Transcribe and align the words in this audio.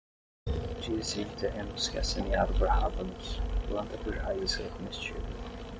Diz-se 0.81 1.25
de 1.25 1.35
terreno 1.35 1.75
que 1.75 1.99
é 1.99 2.01
semeado 2.01 2.51
por 2.57 2.67
rábanos, 2.67 3.39
planta 3.67 3.99
cuja 3.99 4.19
raiz 4.23 4.59
é 4.59 4.67
comestível 4.69 5.21